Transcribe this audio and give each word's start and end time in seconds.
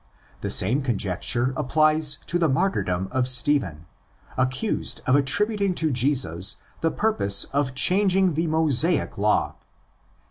The 0.39 0.49
same 0.49 0.81
conjecture 0.81 1.53
applies 1.55 2.17
to 2.25 2.39
the 2.39 2.49
martyrdom 2.49 3.07
of 3.11 3.27
Stephen, 3.27 3.85
accused 4.35 4.99
of 5.05 5.15
attributing 5.15 5.75
to 5.75 5.91
Jesus 5.91 6.55
the 6.79 6.89
purpose 6.89 7.43
of 7.53 7.75
changing 7.75 8.33
the 8.33 8.47
Mosaic 8.47 9.15
law 9.19 9.49
(vi. 9.59 9.65